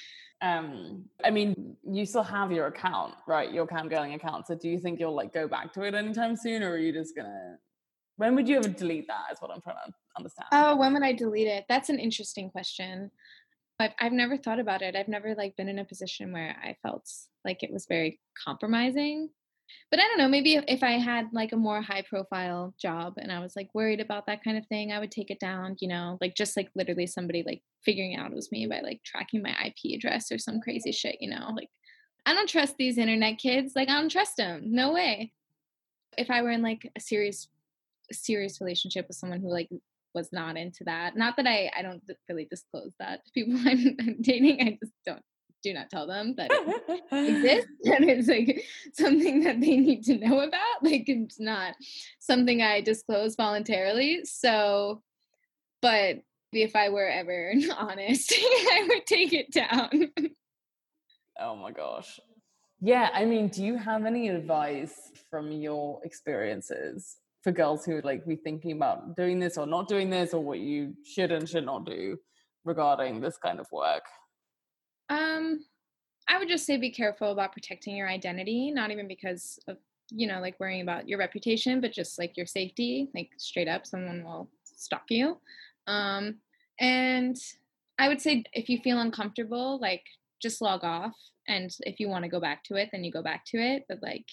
Um, 0.43 1.05
I 1.25 1.31
mean, 1.31 1.77
you 1.89 2.05
still 2.05 2.25
have 2.25 2.51
your 2.51 2.67
account, 2.67 3.15
right? 3.29 3.51
Your 3.53 3.65
camgirling 3.65 4.17
account. 4.17 4.49
So 4.49 4.57
do 4.57 4.69
you 4.69 4.81
think 4.81 4.99
you'll 4.99 5.15
like 5.15 5.33
go 5.33 5.47
back 5.47 5.73
to 5.75 5.83
it 5.83 5.95
anytime 5.95 6.35
soon, 6.35 6.65
or 6.65 6.73
are 6.73 6.79
you 6.79 6.93
just 6.93 7.15
gonna? 7.15 7.59
When 8.17 8.35
would 8.35 8.49
you 8.49 8.57
ever 8.57 8.69
delete 8.69 9.07
that? 9.07 9.33
Is 9.33 9.39
what 9.41 9.53
I'm 9.53 9.61
trying 9.61 9.77
to 9.77 9.93
understand. 10.19 10.49
oh, 10.51 10.77
when 10.77 10.95
would 10.95 11.05
I 11.05 11.13
delete 11.13 11.47
it? 11.47 11.65
That's 11.69 11.91
an 11.91 12.01
interesting 12.01 12.51
question. 12.51 13.13
I've, 13.79 13.93
I've 14.01 14.13
never 14.13 14.37
thought 14.37 14.59
about 14.59 14.83
it. 14.83 14.97
I've 14.97 15.09
never 15.09 15.35
like 15.37 15.57
been 15.57 15.69
in 15.69 15.79
a 15.79 15.85
position 15.85 16.33
where 16.33 16.57
I 16.61 16.77
felt 16.83 17.09
like 17.45 17.63
it 17.63 17.73
was 17.73 17.87
very 17.87 18.21
compromising. 18.45 19.31
But 19.91 20.00
I 20.00 20.05
don't 20.05 20.19
know, 20.19 20.29
maybe 20.29 20.55
if, 20.55 20.83
I 20.83 20.93
had 20.93 21.29
like 21.33 21.52
a 21.52 21.57
more 21.57 21.83
high 21.83 22.02
profile 22.02 22.75
job 22.81 23.14
and 23.19 23.31
I 23.31 23.41
was 23.41 23.55
like 23.55 23.69
worried 23.75 24.00
about 24.00 24.26
that 24.26 24.43
kind 24.43 24.57
of 24.57 24.67
thing, 24.67 24.91
I 24.91 24.99
would 24.99 25.11
take 25.11 25.31
it 25.31 25.38
down, 25.38 25.76
you 25.81 25.88
know, 25.88 26.19
like 26.21 26.35
just 26.35 26.57
like 26.57 26.71
literally 26.75 27.07
somebody 27.07 27.43
like 27.47 27.62
figuring 27.85 28.17
out 28.17 28.31
it 28.31 28.35
was 28.35 28.50
me 28.50 28.67
by 28.67 28.81
like 28.81 29.02
tracking 29.05 29.43
my 29.43 29.55
IP 29.64 29.97
address 29.97 30.33
or 30.33 30.38
some 30.38 30.61
crazy 30.61 30.93
shit, 30.93 31.19
you 31.21 31.31
know, 31.31 31.52
like 31.55 31.69
I 32.25 32.35
don't 32.35 32.49
trust 32.49 32.76
these 32.76 32.99
internet 32.99 33.38
kids. 33.38 33.73
Like 33.75 33.88
I 33.88 34.00
don't 34.00 34.11
trust 34.11 34.37
them. 34.37 34.62
No 34.67 34.93
way. 34.93 35.33
If 36.17 36.31
I 36.31 36.43
were 36.43 36.50
in 36.50 36.62
like 36.62 36.91
a 36.97 37.00
serious, 37.00 37.49
serious 38.11 38.61
relationship 38.61 39.09
with 39.09 39.17
someone 39.17 39.41
who 39.41 39.50
like 39.50 39.69
was 40.14 40.33
not 40.33 40.57
into 40.57 40.85
that, 40.85 41.17
not 41.17 41.37
that 41.37 41.47
I 41.47 41.71
I 41.76 41.83
don't 41.83 42.02
really 42.29 42.47
disclose 42.50 42.93
that 42.99 43.25
to 43.25 43.33
people 43.33 43.55
I'm, 43.67 43.97
I'm 44.00 44.17
dating. 44.21 44.61
I 44.61 44.79
just 44.81 44.93
don't 45.05 45.23
do 45.62 45.73
not 45.73 45.90
tell 45.90 46.07
them 46.07 46.35
that 46.37 46.50
it 46.50 47.02
exists 47.12 47.71
and 47.85 48.09
it's 48.09 48.28
like 48.28 48.64
something 48.92 49.45
that 49.45 49.61
they 49.61 49.76
need 49.76 50.02
to 50.04 50.19
know 50.19 50.40
about. 50.40 50.83
Like 50.83 51.04
it's 51.09 51.40
not 51.40 51.75
something 52.19 52.62
I 52.62 52.81
disclose 52.81 53.37
voluntarily. 53.37 54.25
So, 54.25 55.02
but 55.81 56.23
if 56.52 56.76
I 56.76 56.90
were 56.90 57.09
ever 57.09 57.52
honest, 57.78 58.33
I 58.37 58.87
would 58.88 59.07
take 59.07 59.33
it 59.33 59.50
down. 59.52 60.11
Oh 61.40 61.57
my 61.57 61.73
gosh. 61.73 62.21
Yeah, 62.81 63.11
I 63.14 63.25
mean, 63.25 63.49
do 63.49 63.64
you 63.64 63.76
have 63.78 64.04
any 64.04 64.28
advice 64.28 65.12
from 65.31 65.52
your 65.52 66.00
experiences 66.04 67.16
for 67.42 67.52
girls 67.52 67.85
who 67.85 67.95
would 67.95 68.04
like 68.04 68.26
be 68.26 68.37
thinking 68.37 68.73
about 68.73 69.16
doing 69.16 69.38
this 69.38 69.57
or 69.57 69.66
not 69.66 69.88
doing 69.88 70.11
this 70.11 70.35
or 70.35 70.42
what 70.42 70.59
you 70.59 70.95
should 71.04 71.31
and 71.33 71.49
should 71.49 71.64
not 71.64 71.87
do 71.87 72.16
regarding 72.64 73.21
this 73.21 73.38
kind 73.38 73.61
of 73.61 73.66
work? 73.73 74.02
Um, 75.12 75.64
I 76.28 76.38
would 76.38 76.49
just 76.49 76.64
say 76.64 76.78
be 76.78 76.90
careful 76.90 77.33
about 77.33 77.52
protecting 77.52 77.95
your 77.95 78.09
identity, 78.09 78.71
not 78.71 78.90
even 78.90 79.07
because 79.07 79.59
of, 79.69 79.76
you 80.11 80.26
know, 80.26 80.40
like 80.40 80.59
worrying 80.59 80.81
about 80.81 81.09
your 81.09 81.19
reputation, 81.19 81.81
but 81.81 81.92
just 81.92 82.19
like 82.19 82.37
your 82.37 82.47
safety. 82.47 83.11
Like 83.14 83.31
straight 83.37 83.69
up, 83.69 83.87
someone 83.87 84.25
will 84.25 84.49
stalk 84.64 85.04
you. 85.11 85.38
Um, 85.87 86.37
and 86.81 87.37
I 87.99 88.09
would 88.09 88.21
say 88.23 88.45
if 88.54 88.69
you 88.71 88.78
feel 88.78 89.00
uncomfortable, 89.00 89.78
like 89.81 90.04
just 90.40 90.62
log 90.62 90.83
off. 90.83 91.14
And 91.47 91.75
if 91.81 92.00
you 92.00 92.09
want 92.09 92.25
to 92.25 92.31
go 92.31 92.40
back 92.40 92.64
to 92.64 92.76
it, 92.76 92.88
then 92.92 93.04
you 93.04 93.12
go 93.12 93.23
back 93.23 93.45
to 93.47 93.59
it. 93.59 93.85
But 93.88 94.02
like 94.02 94.25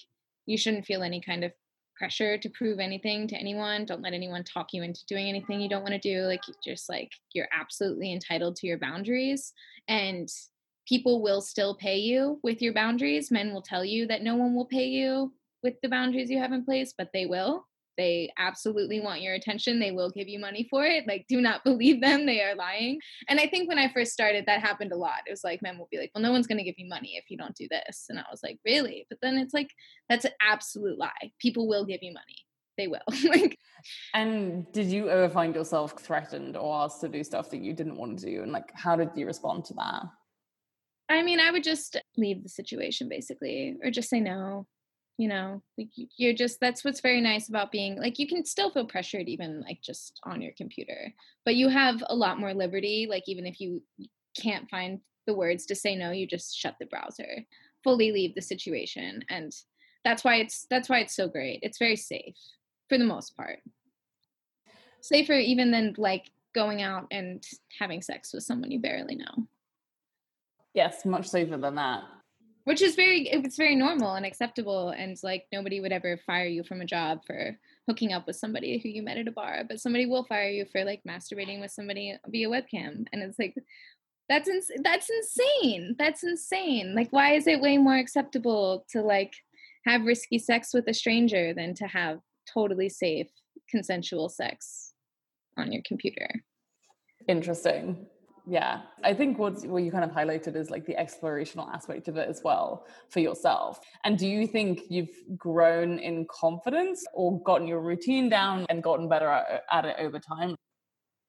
you 0.46 0.56
shouldn't 0.56 0.86
feel 0.86 1.02
any 1.02 1.20
kind 1.20 1.44
of 1.44 1.52
pressure 1.96 2.38
to 2.38 2.48
prove 2.48 2.78
anything 2.78 3.28
to 3.28 3.36
anyone. 3.36 3.84
Don't 3.84 4.00
let 4.00 4.14
anyone 4.14 4.44
talk 4.44 4.68
you 4.72 4.82
into 4.82 5.04
doing 5.06 5.28
anything 5.28 5.60
you 5.60 5.68
don't 5.68 5.82
want 5.82 5.92
to 5.92 5.98
do. 5.98 6.22
Like 6.22 6.40
just 6.64 6.88
like 6.88 7.10
you're 7.34 7.48
absolutely 7.52 8.12
entitled 8.12 8.56
to 8.56 8.66
your 8.66 8.78
boundaries. 8.78 9.52
And 9.86 10.32
people 10.90 11.22
will 11.22 11.40
still 11.40 11.76
pay 11.76 11.98
you 11.98 12.40
with 12.42 12.60
your 12.60 12.74
boundaries. 12.74 13.30
Men 13.30 13.54
will 13.54 13.62
tell 13.62 13.84
you 13.84 14.08
that 14.08 14.22
no 14.22 14.34
one 14.34 14.56
will 14.56 14.66
pay 14.66 14.86
you 14.86 15.32
with 15.62 15.74
the 15.82 15.88
boundaries 15.88 16.28
you 16.28 16.38
have 16.38 16.52
in 16.52 16.64
place, 16.64 16.92
but 16.98 17.10
they 17.14 17.26
will. 17.26 17.64
They 17.96 18.32
absolutely 18.38 18.98
want 19.00 19.22
your 19.22 19.34
attention. 19.34 19.78
They 19.78 19.92
will 19.92 20.10
give 20.10 20.26
you 20.26 20.40
money 20.40 20.66
for 20.68 20.84
it. 20.84 21.06
Like, 21.06 21.26
do 21.28 21.40
not 21.40 21.62
believe 21.64 22.00
them. 22.00 22.26
They 22.26 22.42
are 22.42 22.56
lying. 22.56 22.98
And 23.28 23.38
I 23.38 23.46
think 23.46 23.68
when 23.68 23.78
I 23.78 23.92
first 23.92 24.12
started, 24.12 24.46
that 24.46 24.62
happened 24.62 24.90
a 24.90 24.96
lot. 24.96 25.20
It 25.26 25.30
was 25.30 25.44
like 25.44 25.62
men 25.62 25.78
will 25.78 25.88
be 25.92 25.98
like, 25.98 26.10
well, 26.12 26.22
no 26.22 26.32
one's 26.32 26.48
going 26.48 26.58
to 26.58 26.64
give 26.64 26.78
you 26.78 26.88
money 26.88 27.12
if 27.14 27.30
you 27.30 27.36
don't 27.36 27.54
do 27.54 27.68
this. 27.70 28.06
And 28.08 28.18
I 28.18 28.24
was 28.28 28.40
like, 28.42 28.58
really? 28.64 29.06
But 29.08 29.18
then 29.22 29.38
it's 29.38 29.54
like, 29.54 29.70
that's 30.08 30.24
an 30.24 30.32
absolute 30.42 30.98
lie. 30.98 31.30
People 31.38 31.68
will 31.68 31.84
give 31.84 32.02
you 32.02 32.12
money. 32.12 32.46
They 32.76 32.88
will. 32.88 33.00
like, 33.28 33.56
And 34.14 34.70
did 34.72 34.86
you 34.86 35.08
ever 35.08 35.28
find 35.28 35.54
yourself 35.54 36.00
threatened 36.00 36.56
or 36.56 36.82
asked 36.82 37.00
to 37.02 37.08
do 37.08 37.22
stuff 37.22 37.50
that 37.50 37.60
you 37.60 37.74
didn't 37.74 37.96
want 37.96 38.18
to 38.18 38.26
do? 38.26 38.42
And 38.42 38.50
like, 38.50 38.72
how 38.74 38.96
did 38.96 39.10
you 39.14 39.26
respond 39.26 39.66
to 39.66 39.74
that? 39.74 40.02
I 41.10 41.22
mean, 41.22 41.40
I 41.40 41.50
would 41.50 41.64
just 41.64 41.96
leave 42.16 42.42
the 42.42 42.48
situation 42.48 43.08
basically, 43.08 43.76
or 43.82 43.90
just 43.90 44.08
say 44.10 44.20
no. 44.20 44.66
You 45.18 45.28
know, 45.28 45.62
like 45.76 45.90
you- 45.98 46.08
you're 46.16 46.32
just 46.34 46.60
that's 46.60 46.84
what's 46.84 47.00
very 47.02 47.20
nice 47.20 47.48
about 47.50 47.72
being 47.72 47.96
like 48.00 48.18
you 48.18 48.26
can 48.26 48.44
still 48.46 48.70
feel 48.70 48.86
pressured 48.86 49.28
even 49.28 49.60
like 49.62 49.82
just 49.82 50.18
on 50.24 50.40
your 50.40 50.52
computer, 50.56 51.14
but 51.44 51.56
you 51.56 51.68
have 51.68 52.02
a 52.08 52.16
lot 52.16 52.40
more 52.40 52.54
liberty. 52.54 53.06
Like 53.10 53.24
even 53.28 53.46
if 53.46 53.60
you 53.60 53.82
can't 54.40 54.70
find 54.70 55.02
the 55.26 55.34
words 55.34 55.66
to 55.66 55.74
say 55.74 55.96
no, 55.96 56.10
you 56.12 56.26
just 56.26 56.56
shut 56.56 56.76
the 56.80 56.86
browser, 56.86 57.44
fully 57.84 58.12
leave 58.12 58.34
the 58.34 58.42
situation, 58.42 59.24
and 59.28 59.52
that's 60.04 60.24
why 60.24 60.36
it's 60.36 60.66
that's 60.70 60.88
why 60.88 61.00
it's 61.00 61.16
so 61.16 61.28
great. 61.28 61.60
It's 61.62 61.78
very 61.78 61.96
safe 61.96 62.36
for 62.88 62.98
the 62.98 63.04
most 63.04 63.36
part, 63.36 63.60
safer 65.02 65.34
even 65.34 65.70
than 65.70 65.94
like 65.98 66.30
going 66.54 66.82
out 66.82 67.06
and 67.10 67.44
having 67.78 68.02
sex 68.02 68.32
with 68.32 68.42
someone 68.44 68.70
you 68.70 68.80
barely 68.80 69.16
know. 69.16 69.46
Yes, 70.74 71.04
much 71.04 71.26
safer 71.28 71.56
than 71.56 71.74
that. 71.76 72.02
which 72.64 72.82
is 72.82 72.94
very 72.94 73.28
it's 73.28 73.56
very 73.56 73.74
normal 73.74 74.14
and 74.14 74.26
acceptable 74.26 74.90
and 74.90 75.16
like 75.22 75.46
nobody 75.52 75.80
would 75.80 75.92
ever 75.92 76.16
fire 76.26 76.46
you 76.46 76.62
from 76.62 76.80
a 76.80 76.84
job 76.86 77.20
for 77.26 77.58
hooking 77.88 78.12
up 78.12 78.26
with 78.26 78.36
somebody 78.36 78.78
who 78.78 78.88
you 78.88 79.02
met 79.02 79.16
at 79.16 79.26
a 79.26 79.32
bar 79.32 79.64
but 79.68 79.80
somebody 79.80 80.06
will 80.06 80.24
fire 80.24 80.50
you 80.50 80.64
for 80.70 80.84
like 80.84 81.00
masturbating 81.08 81.60
with 81.60 81.72
somebody 81.72 82.14
via 82.28 82.48
webcam 82.48 83.04
and 83.12 83.22
it's 83.22 83.38
like 83.38 83.54
that's 84.28 84.48
ins- 84.48 84.70
that's 84.84 85.08
insane 85.10 85.96
that's 85.98 86.22
insane 86.22 86.94
like 86.94 87.10
why 87.10 87.32
is 87.32 87.46
it 87.48 87.60
way 87.60 87.76
more 87.78 87.96
acceptable 87.96 88.84
to 88.90 89.00
like 89.02 89.32
have 89.86 90.04
risky 90.04 90.38
sex 90.38 90.72
with 90.72 90.86
a 90.86 90.94
stranger 90.94 91.52
than 91.54 91.74
to 91.74 91.86
have 91.86 92.20
totally 92.52 92.88
safe 92.90 93.28
consensual 93.68 94.28
sex 94.28 94.92
on 95.56 95.72
your 95.72 95.82
computer 95.84 96.28
Interesting. 97.28 98.06
Yeah. 98.50 98.80
I 99.04 99.14
think 99.14 99.38
what 99.38 99.64
what 99.66 99.84
you 99.84 99.92
kind 99.92 100.02
of 100.02 100.10
highlighted 100.10 100.56
is 100.56 100.70
like 100.70 100.84
the 100.84 100.96
explorational 100.96 101.72
aspect 101.72 102.08
of 102.08 102.16
it 102.16 102.28
as 102.28 102.42
well 102.42 102.84
for 103.08 103.20
yourself. 103.20 103.78
And 104.02 104.18
do 104.18 104.26
you 104.26 104.44
think 104.44 104.82
you've 104.88 105.14
grown 105.36 106.00
in 106.00 106.26
confidence 106.28 107.06
or 107.14 107.40
gotten 107.42 107.68
your 107.68 107.78
routine 107.80 108.28
down 108.28 108.66
and 108.68 108.82
gotten 108.82 109.08
better 109.08 109.28
at, 109.28 109.62
at 109.70 109.84
it 109.84 109.96
over 110.00 110.18
time? 110.18 110.56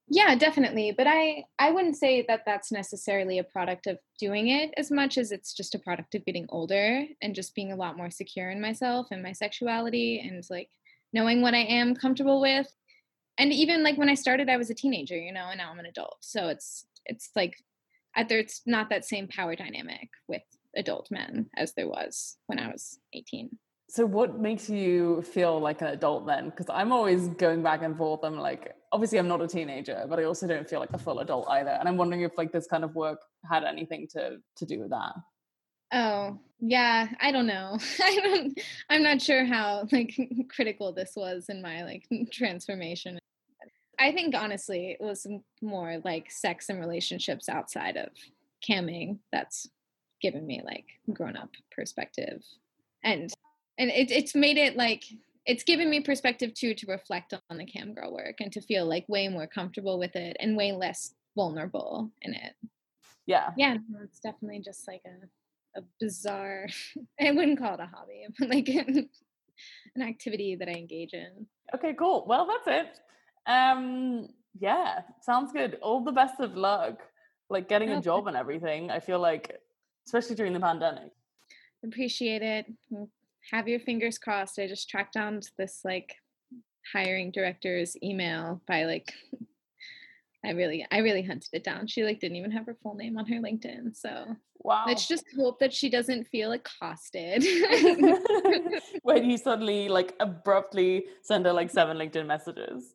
Yeah, 0.08 0.34
definitely. 0.34 0.90
But 0.90 1.06
I 1.06 1.44
I 1.60 1.70
wouldn't 1.70 1.96
say 1.96 2.24
that 2.26 2.42
that's 2.44 2.72
necessarily 2.72 3.38
a 3.38 3.44
product 3.44 3.86
of 3.86 3.98
doing 4.18 4.48
it 4.48 4.74
as 4.76 4.90
much 4.90 5.16
as 5.16 5.30
it's 5.30 5.54
just 5.54 5.76
a 5.76 5.78
product 5.78 6.16
of 6.16 6.24
getting 6.24 6.46
older 6.48 7.06
and 7.22 7.36
just 7.36 7.54
being 7.54 7.70
a 7.70 7.76
lot 7.76 7.96
more 7.96 8.10
secure 8.10 8.50
in 8.50 8.60
myself 8.60 9.06
and 9.12 9.22
my 9.22 9.30
sexuality 9.32 10.18
and 10.18 10.44
like 10.50 10.70
knowing 11.12 11.40
what 11.40 11.54
I 11.54 11.62
am 11.62 11.94
comfortable 11.94 12.40
with. 12.40 12.66
And 13.38 13.52
even 13.52 13.84
like 13.84 13.96
when 13.96 14.08
I 14.08 14.14
started 14.14 14.48
I 14.48 14.56
was 14.56 14.70
a 14.70 14.74
teenager, 14.74 15.16
you 15.16 15.32
know, 15.32 15.46
and 15.50 15.58
now 15.58 15.70
I'm 15.70 15.78
an 15.78 15.86
adult. 15.86 16.16
So 16.20 16.48
it's 16.48 16.84
it's 17.06 17.30
like 17.34 17.54
there's 18.28 18.62
not 18.66 18.90
that 18.90 19.04
same 19.04 19.28
power 19.28 19.56
dynamic 19.56 20.10
with 20.28 20.42
adult 20.76 21.10
men 21.10 21.48
as 21.56 21.72
there 21.74 21.88
was 21.88 22.36
when 22.46 22.58
I 22.58 22.68
was 22.68 22.98
18. 23.12 23.50
So 23.88 24.06
what 24.06 24.40
makes 24.40 24.70
you 24.70 25.20
feel 25.20 25.60
like 25.60 25.82
an 25.82 25.88
adult 25.88 26.26
then? 26.26 26.48
Because 26.48 26.66
I'm 26.70 26.92
always 26.92 27.28
going 27.28 27.62
back 27.62 27.82
and 27.82 27.96
forth. 27.96 28.20
I'm 28.22 28.38
like, 28.38 28.74
obviously 28.90 29.18
I'm 29.18 29.28
not 29.28 29.42
a 29.42 29.46
teenager, 29.46 30.06
but 30.08 30.18
I 30.18 30.24
also 30.24 30.46
don't 30.46 30.68
feel 30.68 30.80
like 30.80 30.92
a 30.94 30.98
full 30.98 31.18
adult 31.18 31.46
either. 31.50 31.70
And 31.70 31.86
I'm 31.86 31.98
wondering 31.98 32.22
if 32.22 32.38
like 32.38 32.52
this 32.52 32.66
kind 32.66 32.84
of 32.84 32.94
work 32.94 33.18
had 33.50 33.64
anything 33.64 34.08
to 34.12 34.38
to 34.56 34.66
do 34.66 34.80
with 34.80 34.90
that. 34.90 35.12
Oh, 35.92 36.38
yeah, 36.58 37.08
I 37.20 37.32
don't 37.32 37.46
know. 37.46 37.76
I 38.02 38.18
don't 38.22 38.60
I'm 38.88 39.02
not 39.02 39.20
sure 39.20 39.44
how 39.44 39.86
like 39.92 40.16
critical 40.48 40.92
this 40.94 41.12
was 41.14 41.46
in 41.50 41.60
my 41.60 41.84
like 41.84 42.08
transformation. 42.32 43.18
I 43.98 44.12
think 44.12 44.34
honestly 44.34 44.96
it 44.98 45.02
was 45.02 45.26
more 45.60 46.00
like 46.04 46.30
sex 46.30 46.68
and 46.68 46.80
relationships 46.80 47.48
outside 47.48 47.96
of 47.96 48.08
camming 48.66 49.18
that's 49.30 49.68
given 50.20 50.46
me 50.46 50.62
like 50.64 50.86
grown 51.12 51.36
up 51.36 51.50
perspective. 51.74 52.42
And 53.04 53.32
and 53.78 53.90
it, 53.90 54.10
it's 54.10 54.34
made 54.34 54.56
it 54.56 54.76
like 54.76 55.04
it's 55.44 55.64
given 55.64 55.90
me 55.90 56.00
perspective 56.00 56.54
too 56.54 56.74
to 56.74 56.86
reflect 56.86 57.34
on 57.50 57.58
the 57.58 57.66
cam 57.66 57.94
girl 57.94 58.14
work 58.14 58.36
and 58.40 58.52
to 58.52 58.60
feel 58.60 58.86
like 58.86 59.08
way 59.08 59.28
more 59.28 59.46
comfortable 59.46 59.98
with 59.98 60.14
it 60.14 60.36
and 60.38 60.56
way 60.56 60.72
less 60.72 61.14
vulnerable 61.34 62.10
in 62.22 62.34
it. 62.34 62.54
Yeah. 63.26 63.50
Yeah, 63.56 63.76
it's 64.04 64.20
definitely 64.20 64.60
just 64.60 64.86
like 64.86 65.02
a 65.06 65.26
a 65.74 65.82
bizarre 66.00 66.68
I 67.20 67.30
wouldn't 67.32 67.58
call 67.58 67.74
it 67.74 67.80
a 67.80 67.86
hobby, 67.86 68.26
but 68.38 68.48
like 68.48 68.68
an 68.68 69.08
activity 70.00 70.56
that 70.56 70.68
I 70.68 70.72
engage 70.72 71.12
in. 71.12 71.46
Okay, 71.74 71.94
cool. 71.98 72.24
Well, 72.26 72.46
that's 72.46 72.66
it. 72.66 73.00
Um, 73.46 74.28
yeah, 74.58 75.00
sounds 75.20 75.52
good. 75.52 75.78
All 75.82 76.02
the 76.02 76.12
best 76.12 76.40
of 76.40 76.56
luck, 76.56 77.00
like 77.50 77.68
getting 77.68 77.90
a 77.90 77.96
Oh, 77.96 78.00
job 78.00 78.26
and 78.26 78.36
everything. 78.36 78.90
I 78.90 79.00
feel 79.00 79.18
like, 79.18 79.56
especially 80.06 80.36
during 80.36 80.52
the 80.52 80.60
pandemic. 80.60 81.10
Appreciate 81.84 82.42
it. 82.42 82.66
Have 83.50 83.66
your 83.68 83.80
fingers 83.80 84.18
crossed. 84.18 84.58
I 84.58 84.66
just 84.68 84.88
tracked 84.88 85.14
down 85.14 85.40
this 85.58 85.80
like 85.84 86.14
hiring 86.92 87.30
director's 87.30 87.96
email 88.02 88.60
by 88.66 88.84
like 88.84 89.12
I 90.44 90.50
really 90.50 90.86
I 90.90 90.98
really 90.98 91.22
hunted 91.22 91.50
it 91.52 91.64
down. 91.64 91.86
She 91.86 92.02
like 92.04 92.20
didn't 92.20 92.36
even 92.36 92.50
have 92.52 92.66
her 92.66 92.76
full 92.82 92.94
name 92.94 93.16
on 93.18 93.26
her 93.26 93.36
LinkedIn. 93.40 93.96
So 93.96 94.36
Wow. 94.64 94.84
let's 94.86 95.08
just 95.08 95.24
hope 95.36 95.58
that 95.58 95.72
she 95.74 95.90
doesn't 95.90 96.28
feel 96.28 96.52
accosted. 96.52 97.42
when 99.02 99.28
you 99.28 99.36
suddenly 99.36 99.88
like 99.88 100.14
abruptly 100.20 101.06
send 101.22 101.46
her 101.46 101.52
like 101.52 101.68
seven 101.70 101.96
LinkedIn 101.96 102.26
messages. 102.26 102.94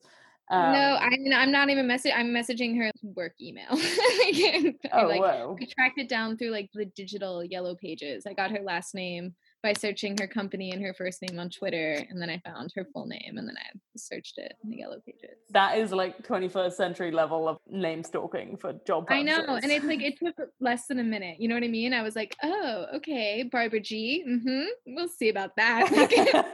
Um, 0.50 0.74
no, 0.74 0.98
I 1.00 1.10
mean 1.10 1.34
I'm 1.34 1.52
not 1.52 1.70
even 1.70 1.88
messaging. 1.88 2.14
I'm 2.16 2.28
messaging 2.28 2.78
her 2.78 2.92
work 3.04 3.34
email. 3.42 3.68
I, 3.72 4.74
Oh 4.94 5.08
like, 5.08 5.20
whoa. 5.20 5.58
I 5.62 5.66
tracked 5.66 6.00
it 6.00 6.08
down 6.08 6.38
through 6.38 6.52
like 6.52 6.70
the 6.74 6.86
digital 6.86 7.44
yellow 7.44 7.76
pages. 7.76 8.26
I 8.26 8.34
got 8.34 8.52
her 8.52 8.62
last 8.62 8.96
name 8.96 9.36
by 9.64 9.74
searching 9.74 10.16
her 10.20 10.28
company 10.28 10.72
and 10.72 10.82
her 10.82 10.94
first 10.94 11.22
name 11.22 11.40
on 11.40 11.50
Twitter, 11.50 12.02
and 12.10 12.22
then 12.22 12.30
I 12.30 12.42
found 12.46 12.72
her 12.76 12.86
full 12.94 13.08
name, 13.08 13.38
and 13.38 13.48
then 13.48 13.56
I 13.58 13.78
searched 13.98 14.38
it 14.38 14.54
in 14.64 14.70
the 14.70 14.78
yellow 14.78 15.02
pages. 15.06 15.38
That 15.50 15.78
is 15.78 15.92
like 15.92 16.26
21st 16.26 16.74
century 16.74 17.12
level 17.12 17.50
of 17.50 17.58
name 17.68 18.04
stalking 18.04 18.56
for 18.56 18.74
job 18.86 19.08
I 19.10 19.24
know, 19.24 19.60
and 19.62 19.72
it's 19.72 19.86
like 19.86 20.02
it 20.02 20.18
took 20.24 20.36
less 20.60 20.88
than 20.88 21.00
a 21.00 21.04
minute. 21.04 21.40
You 21.40 21.48
know 21.48 21.56
what 21.56 21.64
I 21.64 21.70
mean? 21.70 21.94
I 21.94 22.04
was 22.04 22.16
like, 22.16 22.36
oh, 22.44 22.86
okay, 22.96 23.44
Barbara 23.44 23.80
G. 23.80 24.24
Mm-hmm. 24.28 24.96
We'll 24.96 25.10
see 25.10 25.30
about 25.30 25.56
that. 25.58 26.46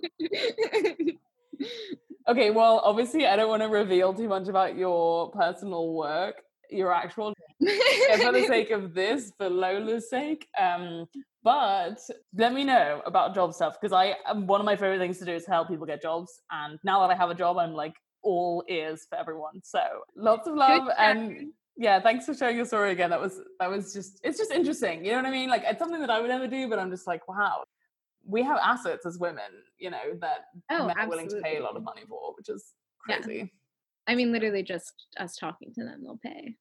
okay, 2.28 2.50
well, 2.50 2.80
obviously, 2.84 3.26
I 3.26 3.36
don't 3.36 3.48
want 3.48 3.62
to 3.62 3.68
reveal 3.68 4.14
too 4.14 4.28
much 4.28 4.48
about 4.48 4.76
your 4.76 5.30
personal 5.30 5.94
work, 5.94 6.36
your 6.70 6.92
actual 6.92 7.32
for 7.60 8.32
the 8.32 8.44
sake 8.48 8.70
of 8.70 8.94
this, 8.94 9.32
for 9.38 9.48
Lola's 9.48 10.08
sake. 10.10 10.46
Um, 10.58 11.06
but 11.42 11.98
let 12.34 12.52
me 12.52 12.64
know 12.64 13.00
about 13.06 13.34
job 13.34 13.54
stuff 13.54 13.76
because 13.80 13.92
I 13.92 14.14
um, 14.26 14.46
one 14.46 14.60
of 14.60 14.66
my 14.66 14.76
favorite 14.76 14.98
things 14.98 15.18
to 15.18 15.24
do 15.24 15.32
is 15.32 15.46
help 15.46 15.68
people 15.68 15.86
get 15.86 16.02
jobs. 16.02 16.40
And 16.50 16.78
now 16.84 17.00
that 17.00 17.10
I 17.12 17.16
have 17.16 17.30
a 17.30 17.34
job, 17.34 17.56
I'm 17.58 17.72
like 17.72 17.94
all 18.22 18.64
ears 18.68 19.06
for 19.08 19.18
everyone. 19.18 19.60
So 19.64 19.80
lots 20.16 20.46
of 20.46 20.54
love 20.56 20.88
and 20.98 21.52
yeah, 21.76 22.00
thanks 22.00 22.26
for 22.26 22.34
sharing 22.34 22.56
your 22.56 22.66
story 22.66 22.90
again. 22.90 23.10
That 23.10 23.20
was 23.20 23.40
that 23.60 23.70
was 23.70 23.94
just 23.94 24.20
it's 24.24 24.36
just 24.36 24.50
interesting. 24.50 25.04
You 25.04 25.12
know 25.12 25.18
what 25.18 25.26
I 25.26 25.30
mean? 25.30 25.48
Like 25.48 25.62
it's 25.64 25.78
something 25.78 26.00
that 26.00 26.10
I 26.10 26.20
would 26.20 26.28
never 26.28 26.48
do, 26.48 26.68
but 26.68 26.78
I'm 26.78 26.90
just 26.90 27.06
like, 27.06 27.26
wow, 27.28 27.62
we 28.24 28.42
have 28.42 28.58
assets 28.62 29.06
as 29.06 29.18
women, 29.18 29.50
you 29.78 29.90
know, 29.90 30.14
that 30.20 30.46
Oh, 30.70 30.86
men 30.86 30.98
are 30.98 31.08
willing 31.08 31.28
to 31.28 31.40
pay 31.40 31.56
a 31.56 31.62
lot 31.62 31.76
of 31.76 31.82
money 31.82 32.02
for, 32.08 32.34
which 32.36 32.48
is 32.48 32.74
Yeah. 33.08 33.20
crazy. 33.20 33.52
I 34.06 34.14
mean, 34.14 34.32
literally 34.32 34.62
just 34.62 35.06
us 35.18 35.36
talking 35.36 35.72
to 35.74 35.84
them, 35.84 36.02
they'll 36.02 36.18
pay. 36.18 36.56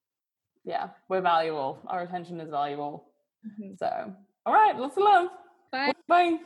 Yeah, 0.64 0.90
we're 1.10 1.22
valuable. 1.22 1.80
Our 1.88 2.02
attention 2.02 2.42
is 2.42 2.50
valuable. 2.50 3.10
Mhm. 3.46 3.78
So, 3.78 4.14
all 4.46 4.54
right, 4.54 4.78
lots 4.78 4.98
of 4.98 5.04
love. 5.04 5.30
Bye. 5.72 5.94
Bye. 6.08 6.40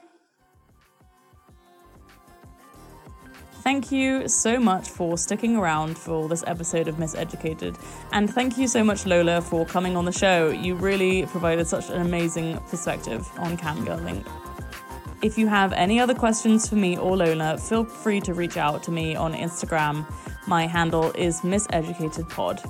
Thank 3.64 3.92
you 3.92 4.28
so 4.28 4.60
much 4.60 4.90
for 4.90 5.20
sticking 5.20 5.56
around 5.56 5.96
for 5.96 6.28
this 6.28 6.44
episode 6.48 6.88
of 6.88 6.96
Miseducated. 6.96 7.80
And 8.12 8.28
thank 8.28 8.58
you 8.58 8.68
so 8.68 8.84
much, 8.84 9.06
Lola, 9.06 9.40
for 9.40 9.66
coming 9.68 9.96
on 9.96 10.06
the 10.06 10.12
show. 10.12 10.50
You 10.50 10.74
really 10.76 11.28
provided 11.28 11.68
such 11.68 11.90
an 11.92 12.02
amazing 12.02 12.58
perspective 12.70 13.28
on 13.38 13.58
camgirling. 13.58 14.26
If 15.22 15.38
you 15.38 15.48
have 15.48 15.72
any 15.74 16.00
other 16.00 16.16
questions 16.16 16.68
for 16.68 16.76
me 16.76 16.98
or 16.98 17.16
Lola, 17.16 17.56
feel 17.58 17.86
free 17.86 18.22
to 18.22 18.34
reach 18.34 18.58
out 18.58 18.82
to 18.84 18.92
me 18.92 19.16
on 19.16 19.34
Instagram. 19.34 20.12
My 20.48 20.66
handle 20.66 21.12
is 21.12 21.42
miseducatedpod. 21.42 22.68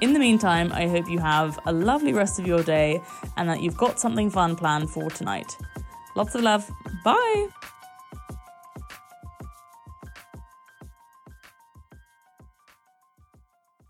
In 0.00 0.12
the 0.12 0.18
meantime, 0.18 0.72
I 0.72 0.88
hope 0.88 1.08
you 1.08 1.20
have 1.20 1.60
a 1.66 1.72
lovely 1.72 2.12
rest 2.12 2.40
of 2.40 2.46
your 2.46 2.64
day 2.64 3.00
and 3.36 3.48
that 3.48 3.62
you've 3.62 3.76
got 3.76 4.00
something 4.00 4.30
fun 4.30 4.56
planned 4.56 4.90
for 4.90 5.10
tonight. 5.10 5.56
Lots 6.16 6.34
of 6.34 6.42
love. 6.42 6.68
Bye. 7.04 7.48